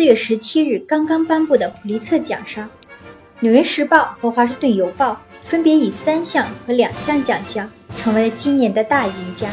[0.00, 2.64] 四月十七日刚刚颁布的普利策奖上，
[3.40, 5.12] 《纽约时报》和《华盛顿邮报》
[5.46, 9.46] 分别以三项和两项奖项成为了今年的大赢家。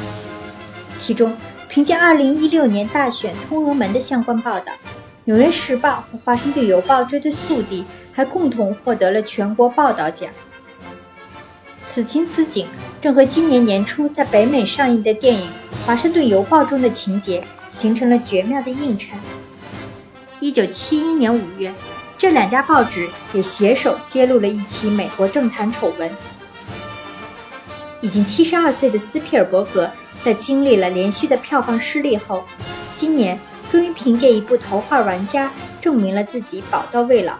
[0.97, 1.35] 其中，
[1.67, 4.71] 凭借2016年大选通俄门的相关报道，
[5.25, 7.83] 《纽约时报》和《华盛顿邮报》这对宿敌
[8.13, 10.29] 还共同获得了全国报道奖。
[11.83, 12.65] 此情此景，
[13.01, 15.41] 正和今年年初在北美上映的电影
[15.85, 19.19] 《华盛顿邮报》中的情节形成了绝妙的映衬。
[20.39, 21.73] 一九七一年五月，
[22.15, 26.11] 这两家报纸也携手揭露了一起美国政坛丑闻。
[28.01, 29.89] 已经七十二岁的斯皮尔伯格，
[30.23, 32.43] 在经历了连续的票房失利后，
[32.95, 33.39] 今年
[33.71, 35.47] 终于凭借一部《头号玩家》
[35.81, 37.33] 证明了自己宝刀未老。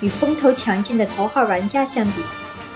[0.00, 2.22] 与风头强劲的《头号玩家》相比，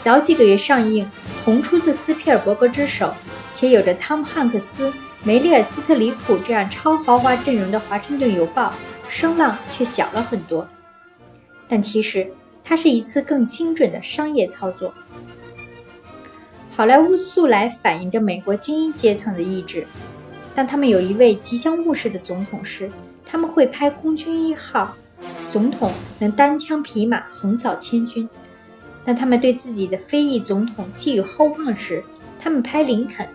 [0.02, 1.10] 早几个月上映、
[1.46, 3.14] 同出自斯皮尔伯格之手，
[3.54, 8.66] 且有着汤姆·汉克斯、梅丽尔·斯特里普这样超豪华阵容的《华盛顿邮报》。
[9.08, 10.66] 声浪却小了很多，
[11.66, 12.30] 但其实
[12.62, 14.92] 它是一次更精准的商业操作。
[16.70, 19.86] 好莱坞素来反映着美国精英阶层的意志。
[20.54, 22.90] 当他们有一位吉祥物式的总统时，
[23.24, 24.94] 他们会拍空军一号，
[25.50, 28.28] 总统能单枪匹马横扫千军；
[29.04, 32.02] 当他们对自己的非裔总统寄予厚望时，
[32.38, 33.26] 他们拍林肯；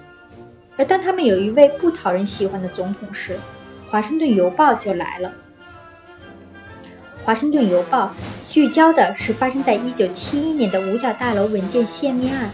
[0.77, 3.37] 而当他们有一位不讨人喜欢的总统时，
[3.89, 5.29] 华盛顿邮报就来了。
[7.25, 8.13] 《华盛顿邮报》
[8.53, 12.51] 聚焦的是发生在1971年的五角大楼文件泄密案。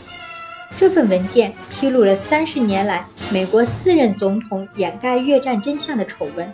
[0.78, 6.54] 这份文件披露了三十年来美国四任总统掩盖越战真相的丑闻。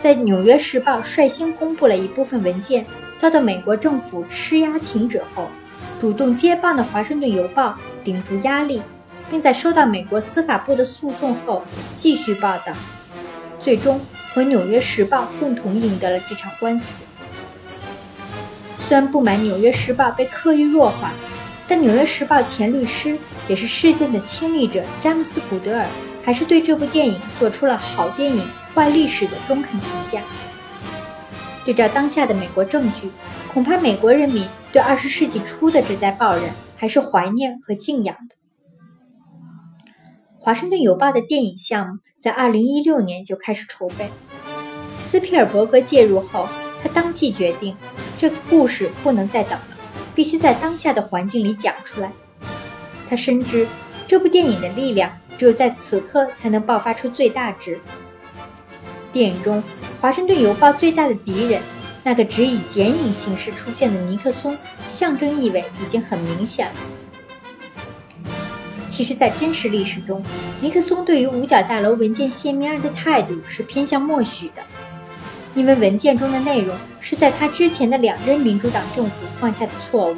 [0.00, 2.86] 在《纽约时报》率先公布了一部分文件，
[3.18, 5.48] 遭到美国政府施压停止后，
[6.00, 7.70] 主动接棒的《华盛顿邮报》
[8.02, 8.80] 顶住压力，
[9.30, 11.62] 并在收到美国司法部的诉讼后
[11.94, 12.72] 继续报道，
[13.60, 14.00] 最终。
[14.36, 17.02] 和《纽约时报》共同赢得了这场官司。
[18.86, 21.10] 虽然不满《纽约时报》被刻意弱化，
[21.66, 23.16] 但《纽约时报》前律师
[23.48, 25.86] 也是事件的亲历者詹姆斯·古德尔，
[26.22, 30.20] 还是对这部电影做出了“好电影，坏历史”的中肯评价。
[31.64, 33.10] 对照当下的美国政局，
[33.54, 38.36] 恐怕美国人民对二十世纪初的这代报人还是怀念和敬仰的。
[40.44, 44.10] 《华盛顿邮报》的电影项目在2016年就开始筹备。
[45.06, 46.48] 斯皮尔伯格介入后，
[46.82, 47.76] 他当即决定，
[48.18, 49.64] 这个故事不能再等了，
[50.16, 52.10] 必须在当下的环境里讲出来。
[53.08, 53.68] 他深知
[54.08, 57.78] 这部电影的力量只有在此刻才能爆发出最大值。
[59.12, 59.62] 电影中，
[60.00, 61.62] 《华盛顿邮报》最大的敌人，
[62.02, 66.72] 那个只以剪影形式出现的尼克松，象征意味已经很明显了。
[68.90, 70.20] 其实，在真实历史中，
[70.60, 74.62] 尼克松对于五角大楼文件泄密案的态度是偏向默许的，
[75.56, 80.16] 因为文件中的内容是在他之前的两任民主党政府犯下的错误，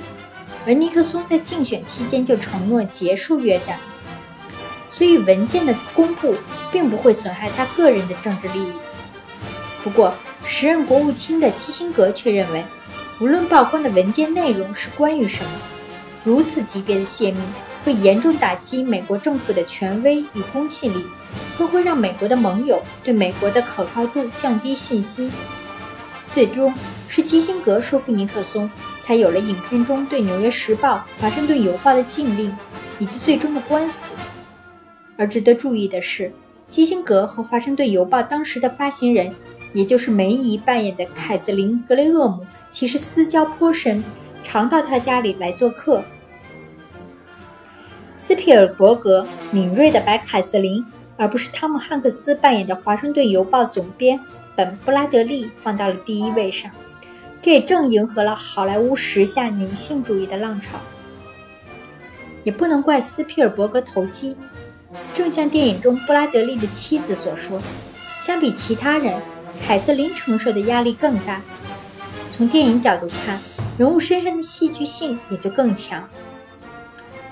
[0.66, 3.78] 而尼克松在竞选期间就承诺结束越战，
[4.92, 6.34] 所以文件的公布
[6.72, 8.72] 并不会损害他个人的政治利益。
[9.84, 10.12] 不过，
[10.44, 12.64] 时任国务卿的基辛格却认为，
[13.20, 15.50] 无论曝光的文件内容是关于什么，
[16.24, 17.38] 如此级别的泄密。
[17.84, 21.02] 会严重打击美国政府的权威与公信力，
[21.56, 25.30] 更会让美国的盟友对美国的可靠度降低信心。
[26.34, 26.74] 最终
[27.08, 28.68] 是基辛格说服尼克松，
[29.00, 32.54] 才有了影片中对《纽约时报》《华盛顿邮报》的禁令，
[32.98, 34.12] 以及最终的官司。
[35.16, 36.30] 而值得注意的是，
[36.68, 39.34] 基辛格和《华盛顿邮报》当时的发行人，
[39.72, 44.04] 也就是梅姨扮演的凯瑟琳·格雷厄姆，其实私交颇深，
[44.42, 46.02] 常到他家里来做客。
[48.16, 50.84] 斯皮尔伯格敏锐地把凯瑟琳，
[51.16, 54.18] 而不是汤姆·汉克斯扮演的《华盛顿邮报》总编
[54.56, 56.70] 本·布拉德利放到了第一位上，
[57.40, 60.78] 这也正迎合了好莱坞时下女性主义的浪潮。
[62.44, 64.34] 也不能怪斯皮尔伯格投机，
[65.14, 67.60] 正像电影中布拉德利的妻子所说，
[68.24, 69.14] 相比其他人，
[69.64, 71.40] 凯瑟琳承受的压力更大。
[72.36, 73.38] 从电影角度看，
[73.78, 76.06] 人物身上的戏剧性也就更强。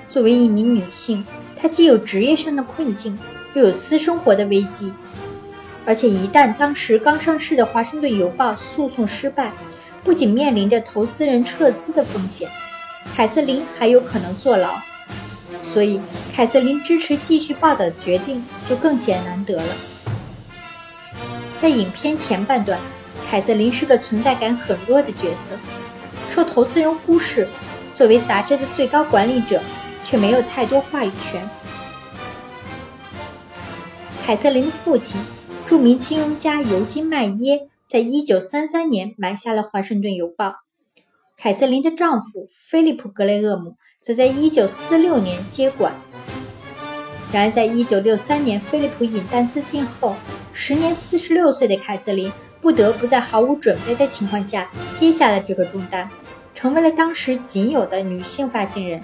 [0.09, 1.27] 作为一名女性，
[1.61, 3.19] 她既有职业上的困境，
[3.55, 4.93] 又有私生活的危机。
[5.85, 9.53] 而且，一旦当时刚上市的《华盛顿邮报》诉讼失败，
[10.05, 12.49] 不仅面临着投资人撤资的风险，
[13.17, 14.77] 凯瑟琳还有可能坐牢。
[15.75, 16.01] 所以，
[16.33, 19.77] 凯瑟琳支持继续报道的决定就更显难得了。
[21.61, 22.79] 在影片前半段，
[23.29, 25.57] 凯瑟琳是个存在感很弱的角色，
[26.37, 27.49] 受投资人忽视。
[27.97, 29.61] 作为杂志的最高管理者。
[30.09, 31.51] 却没有太多话语权。
[34.25, 35.21] 凯瑟琳的父亲，
[35.67, 40.49] 著名金融家尤金·麦耶，在在一九三三年买下了《华盛顿邮报》。
[41.37, 45.93] 凯瑟琳的丈夫菲利普·格雷厄姆则在一九四六年接管。
[47.33, 50.15] 然而，在一九六三年菲利普引弹自尽后，
[50.53, 56.09] 时年四十六岁的凯瑟琳不得不在毫无准备的情况下接下了这个重担，
[56.57, 59.01] 成为了当时仅有的女性发行人。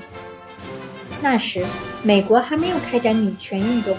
[1.21, 1.65] 那时，
[2.03, 3.97] 美国还没有开展女权运动，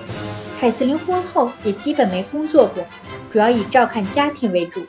[0.59, 2.83] 凯瑟琳婚后也基本没工作过，
[3.31, 4.83] 主要以照看家庭为主。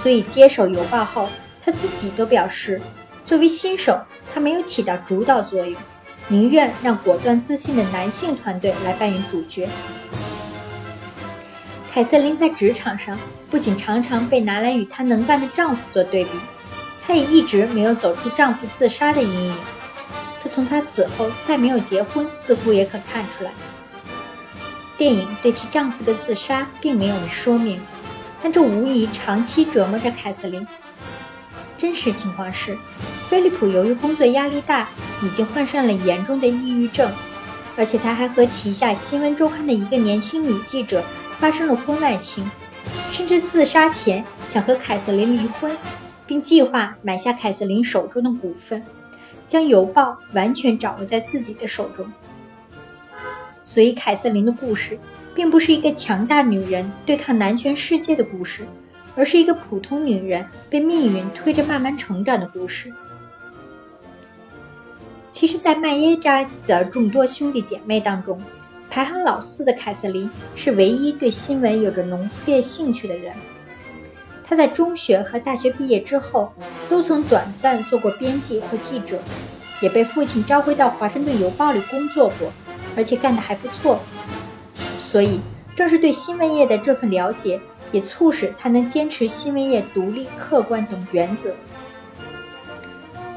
[0.00, 1.28] 所以接手邮报后，
[1.64, 2.80] 她自己都表示，
[3.24, 3.98] 作为新手，
[4.32, 5.74] 她没有起到主导作用，
[6.28, 9.68] 宁愿让果断自信的男性团队来扮演主角。
[11.92, 13.18] 凯瑟琳在职场上
[13.50, 16.30] 不仅常常被拿来与她能干的丈夫做对比，
[17.06, 19.56] 她也一直没有走出丈夫自杀的阴影。
[20.42, 23.52] 这从她此后再没有结婚，似乎也可看出来。
[24.96, 27.80] 电影对其丈夫的自杀并没有说明，
[28.42, 30.64] 但这无疑长期折磨着凯瑟琳。
[31.76, 32.78] 真实情况是，
[33.28, 34.88] 菲利普由于工作压力大，
[35.22, 37.10] 已经患上了严重的抑郁症，
[37.76, 41.02] 而且他还和旗下《新闻周刊》的一个年轻女记者
[41.38, 42.48] 发生了婚外情，
[43.10, 45.76] 甚至自杀前想和凯瑟琳离婚，
[46.32, 48.82] 并计划买下凯瑟琳手中的股份。
[49.46, 52.10] 将邮报完全掌握在自己的手中，
[53.66, 54.98] 所以凯瑟琳的故事
[55.34, 58.66] 并不是一个强大女人对抗男权世界的故事，
[59.14, 62.90] 而是一个普通女人被命运推着慢慢成长的故事。
[65.30, 68.40] 其实，在麦耶家的众多兄弟姐妹当中，
[68.88, 73.34] 排行老四的凯瑟琳是唯一对新闻有着浓烈兴趣的人。
[74.52, 76.52] 他在中学和大学毕业之后，
[76.86, 79.18] 都曾短暂做过编辑或记者，
[79.80, 82.52] 也被父亲召回到《华盛顿邮报》里工作过，
[82.94, 83.98] 而且干得还不错。
[85.10, 85.40] 所以，
[85.74, 87.58] 正是对新闻业的这份了解，
[87.92, 91.54] 也促使他能坚持新闻业独立、客观等原则。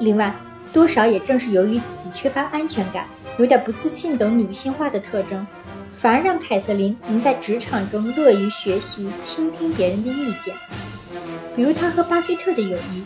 [0.02, 0.36] 另外，
[0.74, 3.06] 多少也正是由于自己缺乏安全感、
[3.38, 5.48] 有点不自信等女性化的特征，
[5.98, 10.54] 反而让凯瑟琳能在职场中乐于学习、倾听别人的意见。
[11.56, 13.04] 比如他和巴菲特的友谊，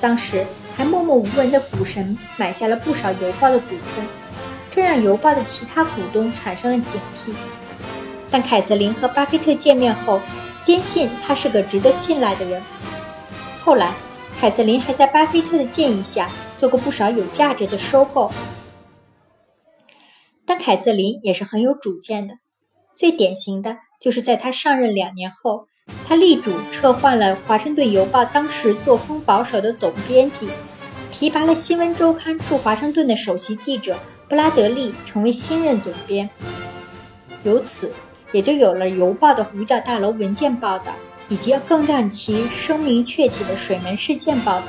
[0.00, 0.46] 当时
[0.76, 4.06] 还默默无闻的股神买下了不少邮报的股份，
[4.70, 7.34] 这让邮报的其他股东产生了警惕。
[8.30, 10.20] 但凯瑟琳和巴菲特见面后，
[10.62, 12.62] 坚信他是个值得信赖的人。
[13.60, 13.92] 后来，
[14.40, 18.32] 凯瑟琳还在巴菲特的建议下做过不少有价值的收购。
[20.46, 22.34] 但凯瑟琳也是很有主见的，
[22.96, 25.66] 最典型的就是在他上任两年后。
[26.10, 30.48] 他力主撤换了《华盛顿邮报》当时作风保守的总编辑，
[31.12, 33.96] 提拔了《新闻周刊》驻华盛顿的首席记者
[34.28, 36.28] 布拉德利成为新任总编。
[37.44, 37.92] 由此，
[38.32, 40.86] 也就有了《邮报》的五角大楼文件报道，
[41.28, 44.64] 以及更让其声名鹊起的水门事件报道。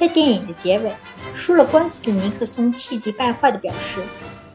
[0.00, 0.90] 在电影的结尾，
[1.32, 4.00] 输了官司的尼克松气急败坏地表示，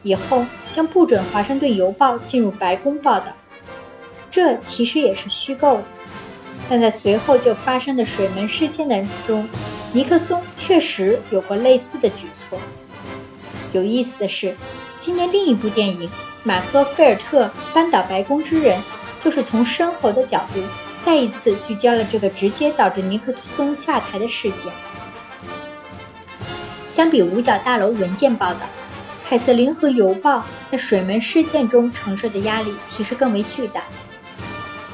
[0.02, 3.28] 以后将不准《华盛顿邮报》进入白宫报道。
[4.30, 5.84] 这其实也是虚构的，
[6.68, 9.48] 但在随后就发生的水门事件的中，
[9.92, 12.58] 尼克松确实有过类似的举措。
[13.72, 14.54] 有意思的是，
[15.00, 16.08] 今年另一部电影
[16.44, 18.78] 《马克·菲尔特扳倒白宫之人》，
[19.24, 20.60] 就是从生活的角度
[21.02, 24.72] 再一次聚焦了这个直接导致尼克松下台的事件。
[26.88, 28.60] 相比五角大楼文件报道，
[29.28, 33.82] 凯瑟琳和邮报在水门事件中承受的压力其实更为巨大。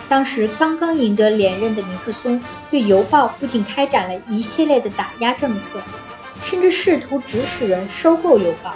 [0.09, 5.81] 当时刚刚赢得连任的尼克松，对邮报不仅开展了一系列的打压政策，
[6.45, 8.75] 甚至试图指使人收购邮报。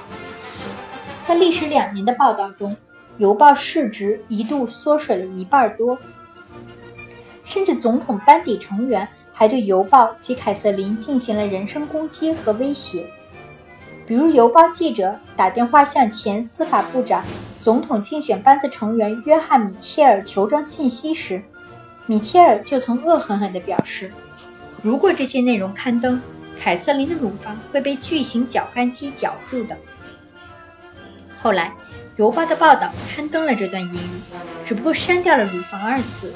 [1.26, 2.76] 在历时两年的报道中，
[3.18, 5.96] 邮报市值一度缩水了一半多，
[7.44, 13.06] 甚至总统班底成员还对邮报及凯瑟琳进行了人身攻击和威胁。
[14.04, 17.22] 比如，邮报记者打电话向前司法部长。
[17.60, 21.42] 总统竞选班子成员约翰·米切尔求证信息时，
[22.06, 24.10] 米切尔就曾恶狠狠地表示
[24.82, 26.20] ：“如果这些内容刊登，
[26.58, 29.76] 凯瑟琳的乳房会被巨型绞干机绞住的。”
[31.42, 31.68] 后来，
[32.16, 34.20] 《邮报》的报道刊登了这段英语，
[34.66, 36.32] 只不过删掉了“乳房”二字。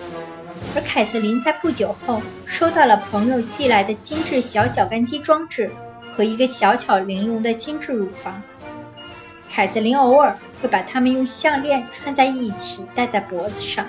[0.74, 5.70] 而凯瑟琳在不久后收到了朋友寄来的精致小绞干机装置
[6.14, 8.42] 和一个小巧玲珑的精致乳房。
[9.54, 13.86] 凯瑟琳偶尔会把它们用项链串在一起，戴在脖子上。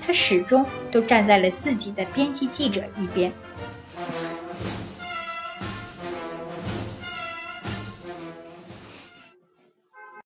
[0.00, 3.30] 她始终都站在了自己的编辑记者一边，